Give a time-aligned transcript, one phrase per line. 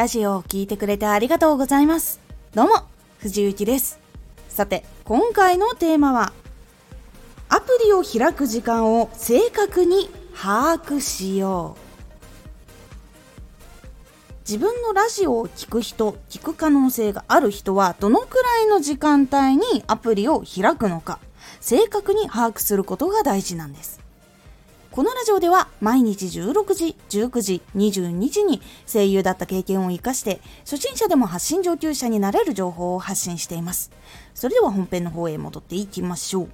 [0.00, 2.20] ラジオを聴いてくれてありがとうございます。
[2.54, 2.86] どうも、
[3.18, 3.98] 藤幸です。
[4.48, 6.32] さて、今回のテーマは、
[7.50, 11.80] アプリを開く時間を正確に把握しよう。
[14.50, 21.18] 自分のラジオを聴く人、聞く可能性がある人は、どのくらいの時間帯にアプリを開くのか、
[21.60, 24.00] 正確に把握することが大事なんです。
[24.92, 28.60] このラジオでは毎日16時、19時、22時に
[28.92, 33.92] 声優だった経験を活かして初心者でも発信上級者になれる情報を発信しています。
[34.34, 36.48] それでは本編の方へ戻っていきましょう。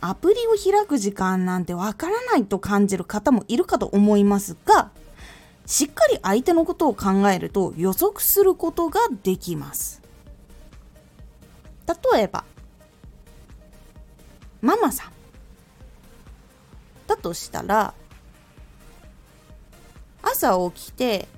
[0.00, 4.92] アプリを開く時間なんてわからないと感じる方もいるかと思いますが、
[5.66, 10.00] しっかり相手のことを考えると予測することができます。
[12.14, 12.44] 例えば、
[14.62, 15.19] ママさん。
[17.20, 17.94] としたら
[20.22, 21.28] 朝起きて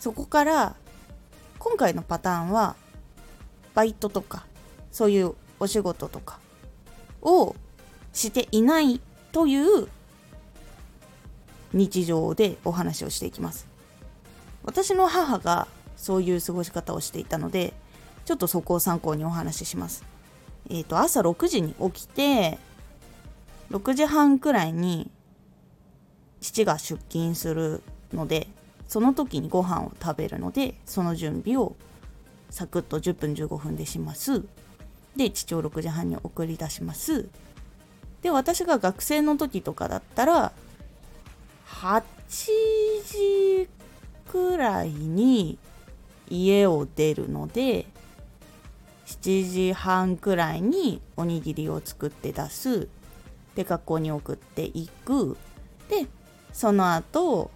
[0.00, 0.76] そこから
[1.58, 2.76] 今回のパターンは
[3.74, 4.46] バイトとか
[4.92, 6.38] そういうお仕事とか
[7.22, 7.56] を
[8.12, 9.00] していない
[9.32, 9.88] という
[11.72, 13.66] 日常でお話をしていきます。
[14.64, 17.72] 私の母がそういう過ごし方をしていたので
[18.24, 20.04] ちょっとそこを参考にお話しします。
[20.70, 22.58] えっ、ー、と朝6時に起きて
[23.70, 25.10] 6時半くらいに
[26.40, 28.48] 父が出勤するので
[28.86, 31.76] その時にご飯を食べるのでその準備を
[32.50, 34.44] サクッと10分15分でします。
[35.16, 37.28] で父を6時半に送り出します。
[38.22, 40.52] で私が学生の時とかだったら
[41.68, 42.02] 8
[43.04, 43.68] 時
[44.28, 45.58] くらいに
[46.28, 47.86] 家を出るので
[49.06, 52.88] 7時半くらいにおにぎりを作って出す。
[53.56, 55.36] で学校に送っていく。
[55.88, 56.06] で
[56.52, 57.50] その後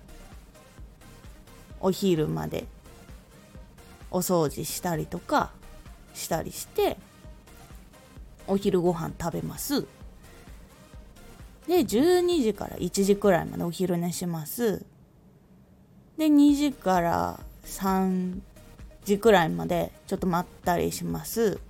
[1.81, 2.67] お昼まで
[4.11, 5.51] お掃除したりとか
[6.15, 6.97] したりして
[8.47, 9.87] お昼ご飯食べます。
[11.69, 14.85] で12時から1時くらいまでお昼寝します。
[16.19, 18.41] で2時から3
[19.05, 21.61] 時くらいまでちょっと待ったりします。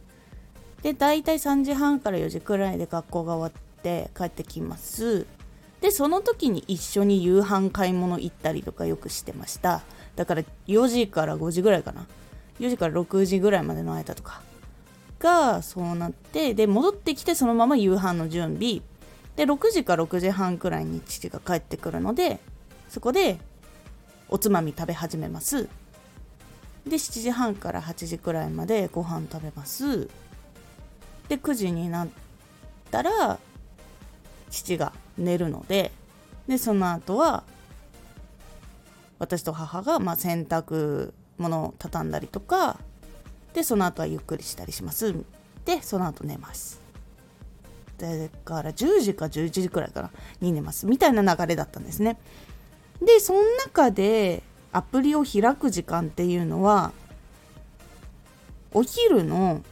[0.82, 5.26] で大体3時半から4時くらいで学校が終わって帰ってきます
[5.80, 9.80] でその時に一緒に夕飯買い物行ったりとかよくしてました
[10.14, 12.06] だから4時から5時ぐらいかな
[12.60, 14.42] 4時から6時ぐらいまでの間とか
[15.18, 18.82] がそうなってで戻ってきてそのまま夕飯の準備
[19.36, 22.40] で6時か6時半くらいに父が帰ってくるので
[22.88, 23.38] そこで
[24.28, 25.68] おつまみ食べ始めます
[26.86, 30.08] で7時半から8時くらいまでご飯食べます
[31.28, 32.08] で9時になっ
[32.90, 33.38] たら
[34.50, 35.92] 父が寝るので
[36.48, 37.44] でその後は
[39.18, 42.78] 私と母がま洗濯物を畳んだりとか
[43.54, 45.14] でその後はゆっくりしたりします。
[45.64, 46.80] でその後寝ます。
[47.98, 48.06] だ
[48.44, 50.10] から10時か11時くらいかな
[50.40, 50.86] に寝ます。
[50.86, 52.18] みたいな流れだったんですね。
[53.00, 56.92] でその中でアプリを開く時間っていうのは
[58.72, 59.62] お昼の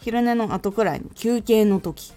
[0.00, 2.12] 昼寝の後くらいの休憩の時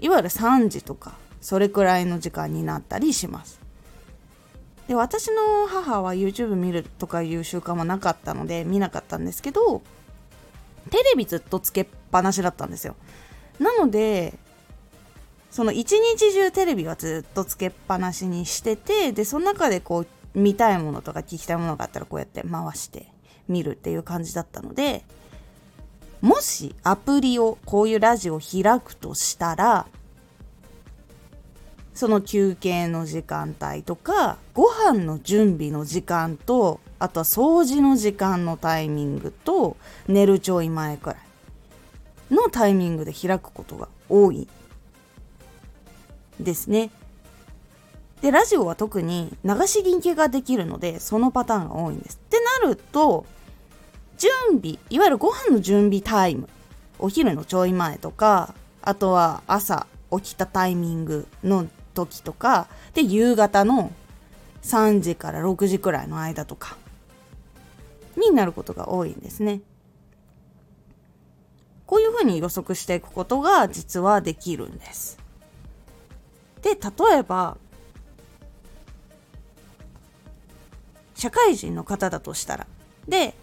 [0.00, 3.60] いわゆる3時とかそれくらいの時間になったりします。
[4.88, 9.82] で私の母は YouTube 見るとかいう習慣もなかったので見なかったんですけど
[10.90, 12.96] テレビずっとつけっぱなしだったんですよ。
[13.60, 14.36] なので
[15.50, 23.06] その一日中テレビはずっとつけっぱなしにしててでその中でこう見たいものとか聞きたいものがあったらこうやって回して
[23.48, 25.04] 見るっていう感じだったので
[26.20, 29.86] もしアプリをこういうラジオを開くとしたら
[31.94, 39.76] その休憩の時間帯とかご飯の準備の時間とあとは掃除の時間のタイミングと
[40.08, 44.46] 寝るちょい前くらいのタイミングで開くことが多い
[46.38, 46.90] ですね。
[48.22, 52.20] でラジオは特に流し聞きができるのでそのパターンが多いんです。
[52.24, 53.24] ってなると
[54.20, 56.46] 準備いわゆるご飯の準備タイム
[56.98, 63.90] お昼のちょい前とかあとは朝起きたタイミングの時とかで夕方の
[64.62, 66.76] 3時から6時くらいの間とか
[68.14, 69.62] になることが多いんですね。
[71.86, 75.18] こういうふうに予測していくことが実はできるんです。
[76.60, 77.56] で例えば
[81.14, 82.66] 社会人の方だとしたら
[83.08, 83.34] で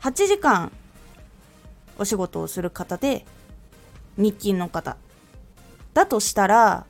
[0.00, 0.72] 8時間
[1.98, 3.26] お仕事をする方で
[4.16, 4.96] 日勤の方。
[5.92, 6.86] だとしたら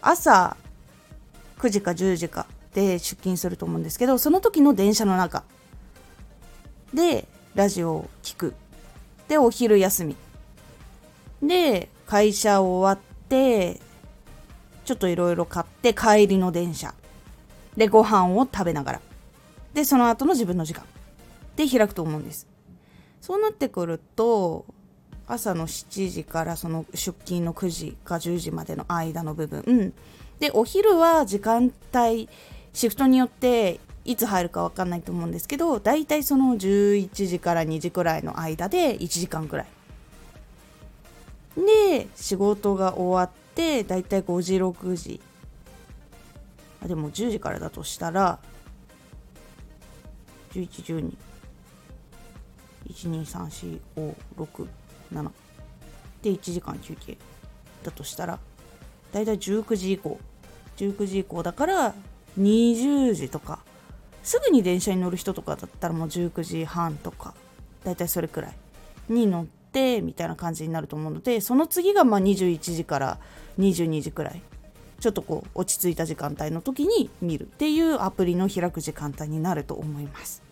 [0.00, 0.56] 朝
[1.58, 5.42] 9時か10時かで出勤すると思うんですけどその時の電車の中
[6.94, 8.54] でラジオを聴く。
[9.28, 10.16] でお昼休み。
[11.42, 13.80] で会社終わって
[14.86, 16.94] ちょっといろいろ買って帰りの電車。
[17.76, 19.00] でご飯を食べながら。
[19.74, 20.84] でその後の自分の時間。
[21.58, 22.46] で開くと思うんです。
[23.20, 24.64] そうなってくると
[25.26, 29.92] 朝の7時からその出勤の9時か10時までの間の部分。
[30.38, 32.28] でお昼は時間帯
[32.72, 39.66] シフトによっていつ入るか分かんないと思うんですけどだいたいその11時から2時くらいの間で1時間くらい。
[41.56, 45.20] で仕事が終わってだいたい5時6時。
[46.84, 48.38] あでも10時からだとしたら
[50.52, 51.27] 1112
[52.86, 55.30] 1234567
[56.22, 57.18] で1時間休憩
[57.82, 58.38] だとしたら
[59.12, 60.18] だいたい19時以降。
[60.76, 61.94] 19時以降だから
[62.38, 63.60] 20時とか。
[64.22, 67.34] すぐに電車に乗る人とかだったらもう19時半とか。
[67.84, 68.56] だいたいそれくらい。
[69.08, 73.18] に乗ってみたいな感じになると思うのでその次がまあ21時から
[73.58, 74.42] 22時くらい。
[75.00, 80.47] ちょっとこう落ち着いた時間帯の時に見るっていうアプリの開く時間帯になると思います。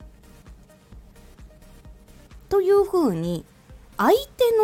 [2.49, 3.45] というふうに
[3.97, 4.17] 相手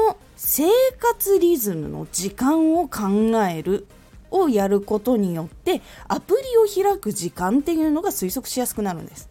[0.09, 0.65] の生
[0.99, 3.09] 活リズムの時間を考
[3.49, 3.87] える
[4.31, 9.29] をやることによってアプリを開く時間っていうのが推測しやすくなるんです。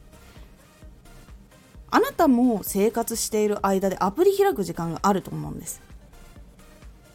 [1.94, 5.82] あなたも生活している間でアプリ開く時間があると思うんです。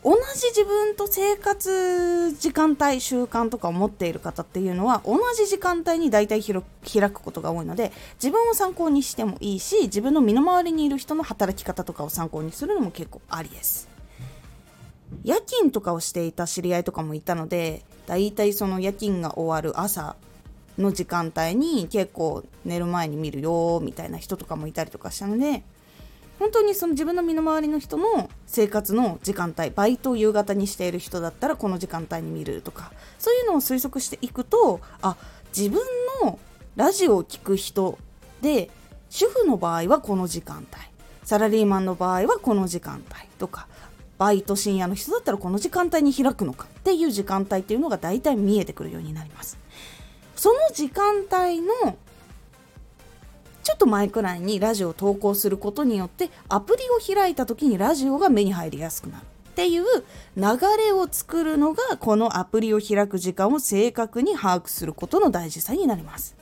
[0.07, 7.91] 同じ自分と生活時間帯習慣とかを持っている方っていうのは同じ時間帯に大体開くことが多いので
[8.23, 13.89] 自分を参考にしてもいいし自分の身の回りにいる人の働き方とかを参考にするのも結構ありです。
[15.25, 20.15] 夜勤とかをしていた知り合いとかもいたので大体その夜勤が終わる朝
[20.79, 25.65] の時間帯に結構寝る前に見るよみたいな人とかもいたりとかしたので
[26.39, 35.17] 本当にその自分の身の回りの人の生活の時間帯バイトを夕方にしている人だったらこの時間帯に見るとかそういうのを推測していくとあ
[35.57, 35.81] 自分
[36.23, 36.39] の
[36.77, 37.99] ラジオを聴く人
[38.43, 38.71] で
[39.09, 40.67] 主婦の場合はこの時間帯
[41.25, 43.67] サラリーマンの場合はこの時間帯とか
[44.19, 49.59] バイト深夜の人だったらこの時間帯に開くのかっていう時間帯っていうのが大体見えてくるようになります。
[50.35, 51.97] その時間帯の
[53.67, 59.85] ちょっと前くらいにラジオを投稿することによってアプリを開いた時にラジオが目に入りやすくなるっていう
[60.37, 60.43] 流
[60.79, 66.37] れを作るのがこのアプリを開く時間を正確に把握することの大事さになります。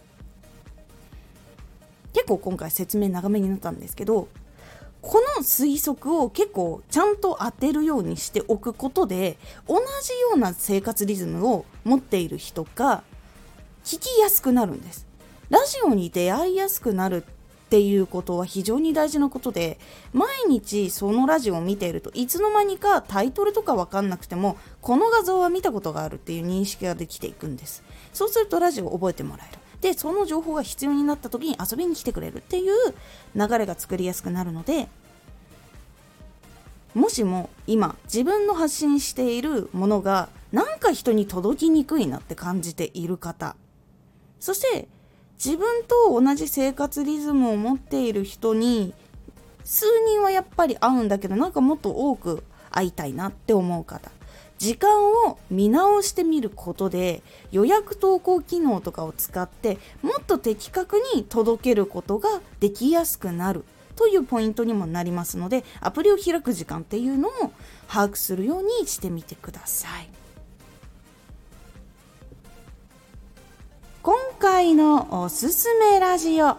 [2.13, 4.29] 結構今回説明長めになったんですけど
[5.01, 13.03] この推測を結構ちゃんと当てるようにしておくことで同じような生活リズムを持っている人が
[13.83, 15.04] 聞きやすくなるんです。
[15.55, 19.79] ラジオに出会いやすくなるっていうことは非常に大事なことで
[20.13, 27.85] 毎日そのラジオを見ているといつの間にかタイトルとか分かんなくてもこの画像は見たことがあるっていう認識ができていくんです。
[28.13, 29.61] そうするとラジオを覚えてもらえる。
[29.81, 32.75] でその情報が必要になった時に遊びに来てくれるっていう
[33.37, 34.89] 流れが作りやすくなるので
[36.95, 43.57] もしも今自分の発信しているものがなんか人に届きにくいなって感じている方
[44.41, 44.89] そして
[45.45, 48.95] 自分と同じ生活リズムを持っている人に
[49.63, 54.11] 数人はやっぱり会うんだけどなんかもっと多く会いたいなって思う方。
[54.57, 63.65] 時間を見直してみることで予約投稿機能とかを使ってもっと的確に届けることができやすくなる。
[63.97, 67.33] というポイントにもなりますのでアプリを開く時間っていうのを
[67.87, 70.24] 把握するようにしてみてください。
[74.39, 76.55] 回のおすすめラジオ。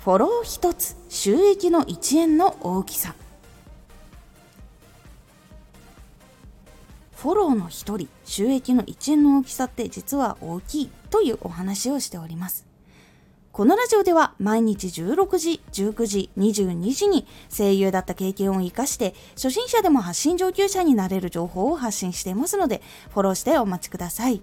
[0.00, 3.14] フォロー1つ収益の1円の大きさ。
[7.14, 12.66] フォローの1人収益の1円の大きさって実は大きいというお話をしております。
[13.52, 24.42] このラジオでは毎日16時、19時、22時に声優だった経験を活かして初心者でも発信上級者になれる情報を発信していますのでフォローしてお待ちください。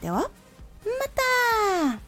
[0.00, 0.28] ではま
[1.94, 2.07] た。